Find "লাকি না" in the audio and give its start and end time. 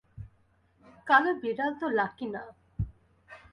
1.89-2.41